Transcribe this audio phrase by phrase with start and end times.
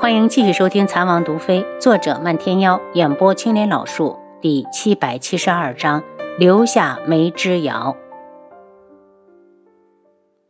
[0.00, 6.04] 欢迎继续收听《残王毒妃》，作者漫天妖，演播青莲老树，第七百七十二章：
[6.38, 7.96] 留下梅之遥。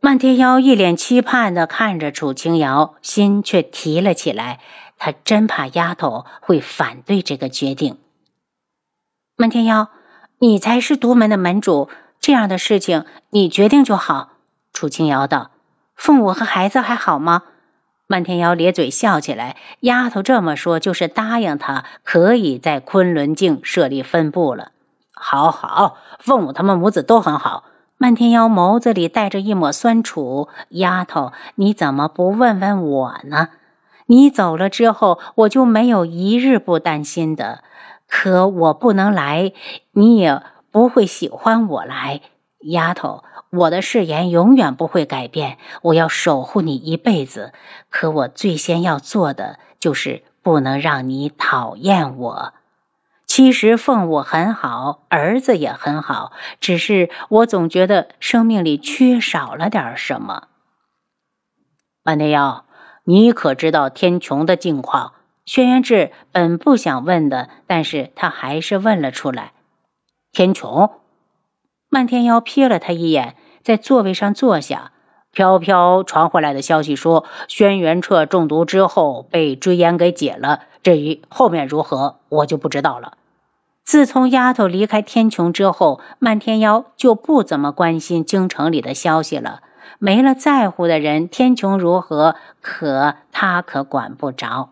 [0.01, 4.59] 漫天妖一脸期盼的看着楚清瑶，心却提了起来。
[4.99, 7.97] 他真怕丫头会反对这个决定。
[9.35, 9.87] 漫天妖，
[10.37, 11.89] 你才是独门的门主，
[12.19, 14.33] 这样的事情你决定就好。
[14.73, 15.49] 楚清瑶道
[15.97, 17.41] ：“凤舞和孩子还好吗？”
[18.11, 24.71] 漫天妖咧嘴笑起来，丫头这么说，就是答应他可以在昆仑镜设立分部了。
[25.13, 27.65] 好好，凤舞他们母子都很好。
[27.99, 33.49] 漫天妖眸子里带着一抹酸楚，丫头，你怎么不问问我呢？
[34.07, 37.63] 你走了之后，我就没有一日不担心的。
[38.07, 39.53] 可我不能来，
[39.91, 40.41] 你也
[40.71, 42.21] 不会喜欢我来，
[42.61, 43.23] 丫头。
[43.51, 47.51] 我的誓言永远不会改变，我要守护你一辈子。
[47.89, 52.53] 可我最先要做的就是不能让你讨厌我。
[53.25, 60.47] 其实凤舞很好，儿子也很好，只是我总觉得生命里缺少了点什么。
[62.03, 62.65] 万天瑶，
[63.03, 65.13] 你可知道天穹的境况？
[65.45, 69.53] 轩辕志本不想问的，但是他还是问了出来。
[70.31, 70.91] 天穹。
[71.89, 74.91] 漫天妖瞥了他一眼，在座位上坐下。
[75.31, 80.61] 飘飘传回来的消息说，轩辕彻中毒之后被追烟给解了。
[80.81, 83.13] 至于后面如何，我就不知道了。
[83.83, 89.61] 自从丫头离开天穹之后，漫天妖就不怎么关心京城里的消息了。
[89.97, 94.69] 没了在乎的人，天穹如何，可他可管不着。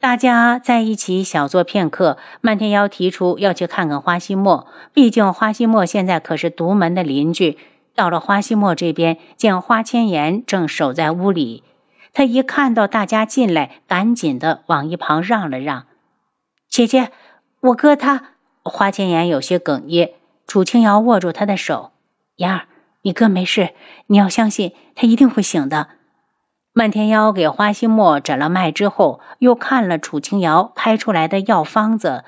[0.00, 7.58] 大家在一起小坐片刻，漫天妖提出要去看看花希墨，毕竟花希墨现在可是独门的邻居。
[7.96, 11.64] 到了花希墨这边，见花千颜正守在屋里，
[12.12, 15.86] 他一看到大家进来，赶紧的往一旁让了让。
[16.68, 17.10] 姐姐，
[17.60, 18.34] 我哥他……
[18.62, 20.12] 花千颜有些哽咽。
[20.46, 21.90] 楚清瑶握住他的手
[22.36, 22.66] ：“妍儿，
[23.02, 23.70] 你哥没事，
[24.06, 25.88] 你要相信，他一定会醒的。”
[26.78, 32.22] 漫天妖给花希墨诊了脉之后，又看了楚清瑶开出来的药方子，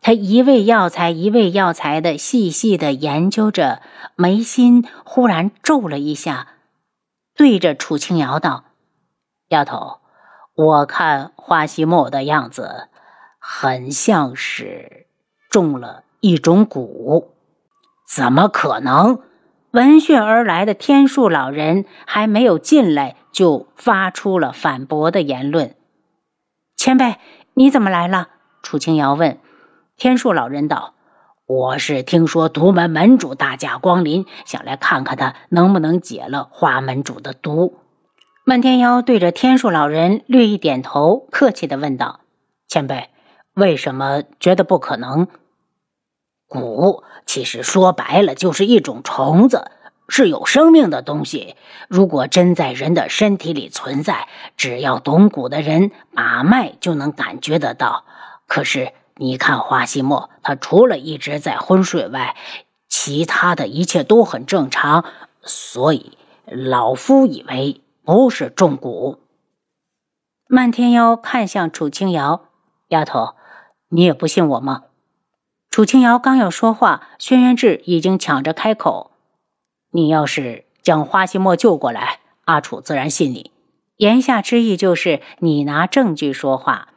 [0.00, 3.82] 他一味药材一味药材的细细的研究着，
[4.16, 6.46] 眉心忽然皱了一下，
[7.36, 8.64] 对着楚清瑶道
[9.48, 9.98] ：“丫头，
[10.54, 12.88] 我看花希墨的样子，
[13.38, 15.08] 很像是
[15.50, 17.26] 中了一种蛊，
[18.08, 19.20] 怎么可能？”
[19.72, 25.76] 闻讯而来的天树老人还没有进来，就发出了反驳的言论。
[26.76, 27.18] 前辈，
[27.54, 28.30] 你怎么来了？
[28.62, 29.38] 楚清瑶问。
[29.96, 30.94] 天树老人道
[31.46, 37.76] ：“我是听说独门门主大驾光临，想来看看他能不能解了花门主的毒。”
[38.44, 42.20] 漫天妖对着天树老人略一点头，客气的问道
[42.66, 43.10] ：“前辈，
[43.54, 45.28] 为什么觉得不可能？”
[46.50, 49.70] 蛊其实说白了就是一种虫子，
[50.08, 51.54] 是有生命的东西。
[51.88, 58.04] 如果真在人的身体里存在，只要懂蛊的人把脉就能感觉得到。
[58.46, 62.34] 可是你看花希墨，他除了一直在昏睡外，
[62.88, 65.04] 其他的一切都很正常，
[65.42, 69.18] 所以老夫以为不是中蛊。
[70.48, 72.46] 漫天妖看向楚清瑶，
[72.88, 73.36] 丫头，
[73.88, 74.82] 你也不信我吗？
[75.70, 79.12] 楚清瑶刚要说话，轩辕志已经抢着开口
[79.92, 83.52] ：“你要是将花希墨救过来，阿楚自然信你。”
[83.96, 86.88] 言下之意就是你拿证据说话，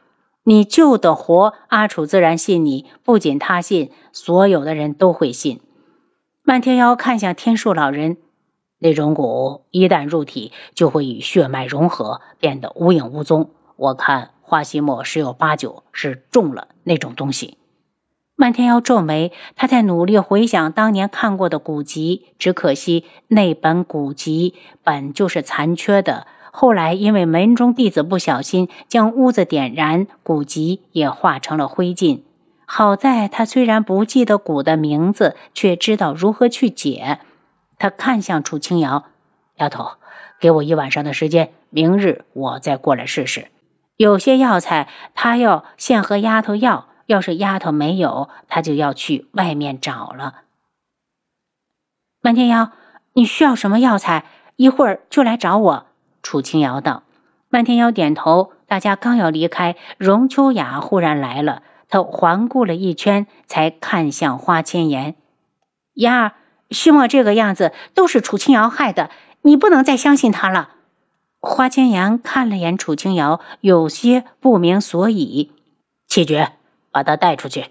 [0.42, 2.86] 你救得活，阿楚自然信你。
[3.04, 5.60] 不仅他信，所有的人都会信。
[6.42, 8.16] 漫天妖看向天树老人，
[8.80, 13.50] 那种蛊一旦入体，就会与血脉融合，变得无影无踪。
[13.76, 17.56] 我看花希墨十有八九是中了那种东西。
[18.44, 26.26] 漫天妖皱眉，他在努力回想当年看过的古籍，只可惜那本古籍本就是残缺的。
[26.52, 32.20] 后来因为门中弟子不小心将屋子点燃，古籍也化成了灰烬。
[32.66, 37.20] 好在他虽然不记得古的名字，却知道如何去解。
[37.78, 39.04] 他看向楚清瑶
[39.56, 39.92] ：“丫头，
[40.38, 43.46] 给我一晚上的时间，明日我再过来试试。
[43.96, 50.42] 有些药材，他要先和丫头要。”要是丫头没有，他就要去外面找了。
[52.20, 52.72] 漫天妖，
[53.12, 54.24] 你需要什么药材？
[54.56, 55.86] 一会儿就来找我。
[56.22, 57.02] 楚清瑶道。
[57.48, 58.52] 漫天妖点头。
[58.66, 61.62] 大家刚要离开，荣秋雅忽然来了。
[61.88, 65.14] 她环顾了一圈，才看向花千颜
[65.94, 66.32] ：“妍儿，
[66.70, 69.10] 徐墨这个样子都是楚清瑶害的，
[69.42, 70.70] 你不能再相信他了。”
[71.38, 75.52] 花千颜看了眼楚清瑶，有些不明所以。
[76.08, 76.54] 七绝，
[76.94, 77.66] 把他带出去。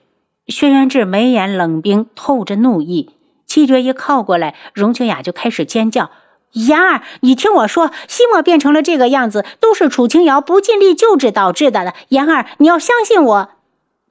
[0.48, 3.12] 轩辕志眉眼冷冰，透着怒意。
[3.48, 6.12] 七绝一靠过来，荣秋雅就开始尖叫
[6.52, 11.94] ：“妍儿，你听我说，西莫变成了这个样子，都是楚清瑶不尽力救治导致的。
[12.10, 13.50] 妍儿，你要相信我。”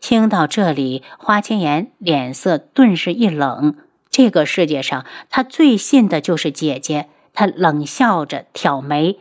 [0.00, 3.76] 听到这里，花千颜脸色顿时一冷。
[4.11, 7.09] 这个世界上，她最信的就是姐姐。
[7.35, 9.19] 她冷笑着挑眉：“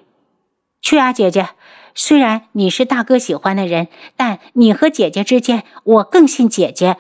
[0.81, 1.49] 去啊，姐姐。
[1.95, 6.97] 虽然你是大哥喜欢的人，但你和姐姐之间，我更信姐姐。”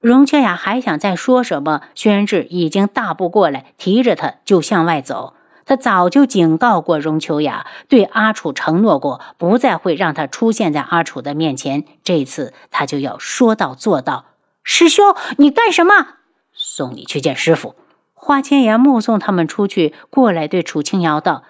[0.00, 5.34] 荣秋雅还想再说什么，轩辕志已经大步过来，提着她就向外走。
[5.66, 11.84] 他早就警告过荣秋雅，对阿楚承诺过，不再会让他出现在阿楚的面前。
[12.02, 14.24] 这次他就要说到做到。
[14.64, 16.16] 师兄，你干什么？
[16.52, 17.76] 送你去见师傅。
[18.14, 21.44] 花千颜目送他们出去，过来对楚清瑶道：“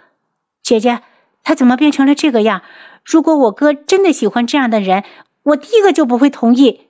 [0.61, 1.01] 姐姐，
[1.43, 2.63] 他怎么变成了这个样？
[3.05, 5.05] 如果我哥真的喜欢这样的人，
[5.43, 6.89] 我第一个就不会同意。”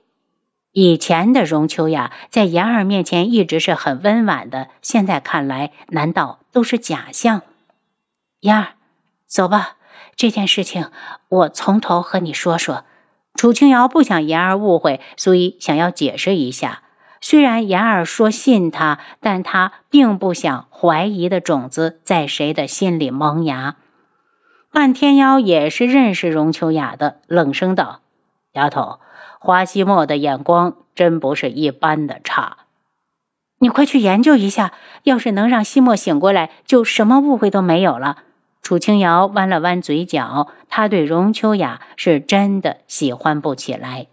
[0.73, 7.41] 以前的荣秋雅在妍儿面前一直是很温婉的，现在看来，难道都是假象？
[8.39, 8.67] 妍儿，
[9.27, 9.75] 走吧，
[10.15, 10.89] 这件事情
[11.27, 12.85] 我从头和你说说。
[13.33, 16.83] 楚清瑶不想妍儿误会，所以想要解释一下。
[17.19, 23.75] 虽然妍儿说信他，但他并不想怀疑的种子在谁的心里萌芽。
[24.71, 27.99] 漫天妖也是认识荣秋雅的，冷声道
[28.53, 28.99] ：“丫头。”
[29.43, 32.57] 花希墨的眼光真不是一般的差，
[33.57, 34.71] 你快去研究一下。
[35.01, 38.17] 要是能让希墨醒过来，就什么误会都没有了。
[38.61, 44.05] 楚清瑶弯了弯嘴角，她对荣秋雅是真的喜欢不起来。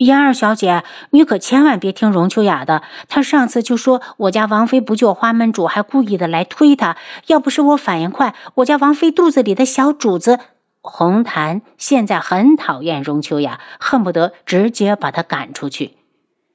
[0.00, 6.96] 妍儿小姐，你可千万别听荣秋雅的，她上次就说我家王妃不救花门主，还故意的来推她。
[7.26, 10.38] 要不是我反应快，我家王妃肚子里的小主子。
[10.80, 15.98] 红檀现在很讨厌荣秋雅，恨不得直接把她赶出去。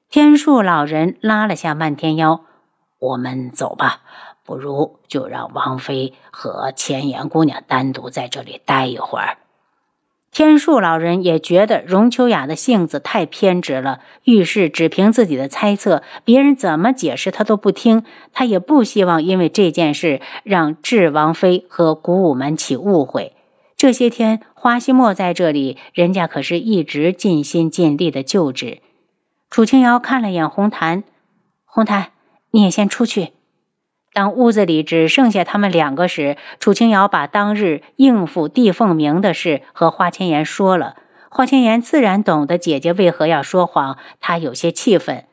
[0.09, 2.41] 天树老人拉了下漫天妖
[2.97, 3.99] ：“我们走吧，
[4.43, 9.37] 不如就让王妃和千颜姑娘单独在这里待一会儿。”
[10.35, 18.03] 天树老人也觉得荣秋雅的性子太偏执了，遇事只凭自己的猜测，别人怎么解释他都不听。
[18.33, 23.31] 他也不希望因为这件事让智王妃和古武门起误会。
[23.77, 28.79] 这些天，花希墨在这里，人家可是一直尽心尽力的救治。
[29.49, 31.05] 楚清瑶看了眼红檀，
[31.63, 32.07] 红檀，
[32.51, 33.29] 你也先出去。
[34.15, 40.95] 当屋子里只剩下他们两个时，楚清瑶把当日应付帝凤鸣的事和花千颜说了。
[41.29, 45.25] 花千颜自然懂得姐姐为何要说谎，她有些气愤。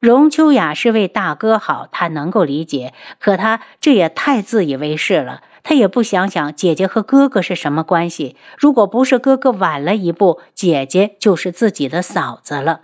[0.00, 5.42] 荣秋雅是为大哥好，她能够理解，可她这也太自以为是了。
[5.62, 8.34] 他也不想想姐姐和哥哥是什么关系。
[8.58, 12.80] 如果不是哥哥晚了一步，姐姐就是自己的嫂子了。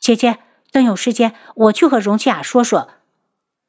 [0.00, 0.38] 姐姐，
[0.72, 2.88] 等有时间，我去和荣秋雅说说。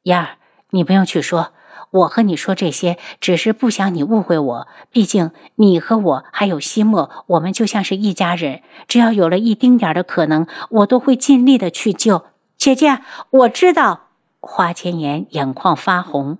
[0.02, 0.36] 燕儿，
[0.70, 1.52] 你不用去说，
[1.90, 4.68] 我和你说这些，只是不想你误会我。
[4.90, 8.62] 毕竟你和我还有西莫，我们就像是一家人。
[8.88, 12.24] 只要有了一丁点的可能，我都会尽力的去救。
[12.56, 13.00] 姐姐，
[13.30, 14.06] 我知道。
[14.42, 16.38] 花千颜眼眶发红。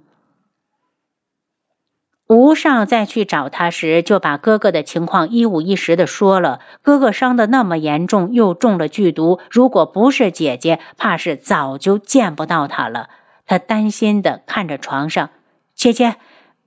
[2.29, 6.61] 吴尚再去找他时，就把哥哥的情况一五一十的说了。
[6.81, 13.11] 哥哥伤的那么严重，又中了剧毒，如果不是姐姐，怕是早就见不到他了。
[13.51, 15.31] 他担心的看着床上，
[15.75, 16.15] 姐姐，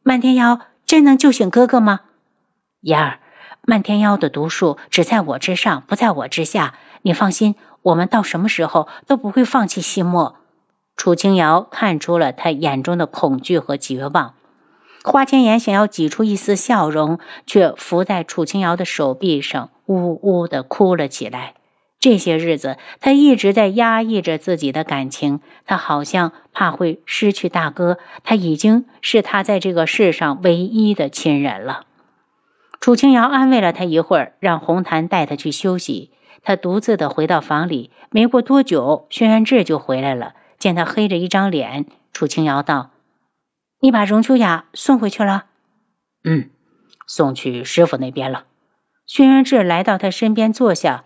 [0.02, 2.02] 漫天妖真能救醒哥哥吗？
[2.82, 3.20] 燕儿，
[3.62, 6.74] 漫天妖的毒术只在我之上，不在我之下。
[7.04, 10.36] 你放心，我们到什么时候都不会放弃西莫。
[10.98, 14.34] 楚清瑶看出了他眼中的恐惧和绝望。
[15.06, 21.54] 花千颜想要挤出一丝笑容，却伏在楚清瑶的手臂上，呜呜的哭了起来。
[22.04, 27.98] 这些日子，他一直在压抑着自己的感情，他好像怕会失去大哥。
[28.26, 31.86] 他已经是他在这个世上唯一的亲人了。
[32.82, 36.12] 楚清瑶安慰了他一会儿，让红檀带他去休息。
[36.42, 37.92] 他独自的回到房里。
[38.12, 40.34] 没过多久，轩辕志就回来了。
[40.60, 42.92] 见他黑着一张脸，楚清瑶道。
[43.80, 45.46] 你把荣秋雅送回去了？
[46.26, 46.50] 嗯，
[47.08, 48.44] 送去师傅那边了。
[49.06, 51.06] 轩辕志来到他身边坐下，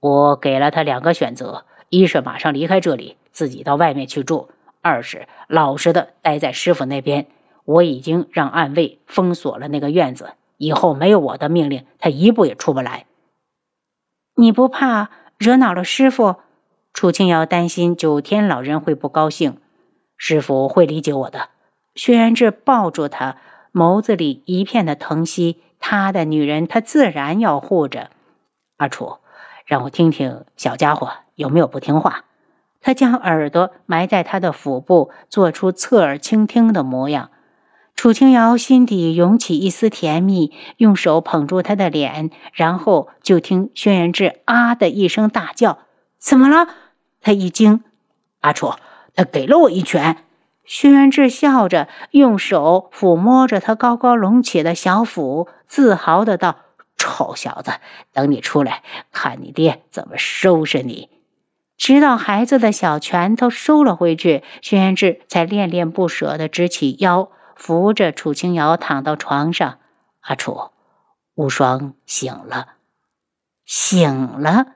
[0.00, 4.48] 我给了他两个选择：一是马上离开这里，自己到外面去住；
[4.80, 7.26] 二是老实的待在师傅那边。
[7.64, 13.04] 我已经让暗卫封锁了那个院子，以后没有我的命令，他一步也出不来。
[14.36, 16.36] 你不怕惹恼了师傅？
[16.94, 19.58] 楚清瑶担心九天老人会不高兴。
[20.16, 21.50] 师傅会理解我的。
[21.94, 23.36] 轩辕志抱住他，
[23.72, 25.60] 眸子里一片的疼惜。
[25.78, 28.10] 他的女人，他自然要护着。
[28.78, 29.18] 阿楚，
[29.68, 32.24] 让我听听小家伙有没有不听话。
[32.80, 37.30] 他将耳朵埋在他的腹部，做出侧耳倾听的模样。
[37.94, 45.80] 楚清瑶心底涌起一丝甜蜜，用手捧住他的脸，然后就听轩辕志啊的一声大叫
[46.16, 46.66] ：“怎么了？”
[47.20, 47.84] 他一惊
[48.40, 48.72] ：“阿楚，
[49.14, 50.16] 他给了我一拳。”
[50.64, 56.56] 轩辕志笑着，用手抚摸着他高高隆起的小腹，自豪的道
[57.08, 57.72] ：“臭小子，
[58.12, 61.08] 等你出来，看你爹怎么收拾你。”
[61.78, 67.30] 直到孩子的小拳头收了回去，轩辕志才恋恋不舍的直起腰。
[67.54, 69.78] 扶着楚清瑶躺到床上，
[70.20, 70.70] 阿楚，
[71.34, 72.74] 无双醒了，
[73.64, 74.66] 醒了。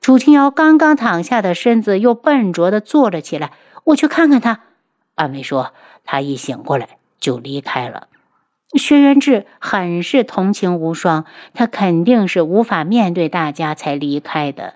[0.00, 3.52] 楚清瑶刚刚躺下的身子又笨拙的坐了起来。
[3.84, 4.60] 我去看看他。
[5.16, 5.72] 暗卫说，
[6.04, 8.06] 他一醒过来就离开了。
[8.76, 14.74] 薛元志很是同情无双，他肯定是无法面对大家才离开的。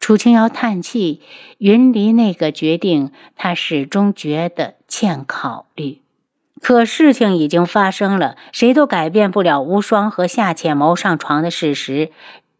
[0.00, 1.20] 楚清瑶叹气，
[1.58, 6.00] 云离那个决定，他始终觉得欠考虑。
[6.60, 12.10] 可事情已经发生了，谁都改变不了无双和夏浅谋上床的事实。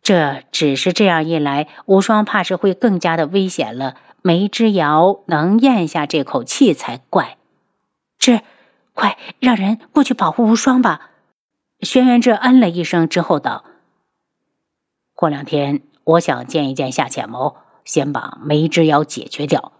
[0.02, 3.97] 这只是这样一来，无双怕是会更加的危险了。
[4.23, 7.37] 梅之遥能咽下这口气才怪。
[8.18, 8.40] 这，
[8.97, 11.11] 快让人过去保护无双吧。
[11.81, 13.65] 轩辕志嗯了一声之后道
[15.15, 19.73] ：“过两天我想见一见夏浅谋，先把梅之遥解决掉。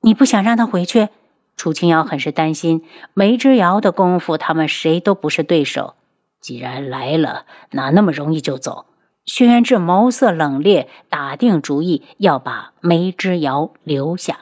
[0.00, 1.08] 你不想让他回去？”
[1.56, 5.94] 楚清瑶很是担心梅之遥的功夫，他们谁都不是对手。
[6.40, 8.86] 既然来了，哪那么容易就走？
[9.24, 14.40] 轩辕志眸色冷冽，打定主意要把梅之遥留下。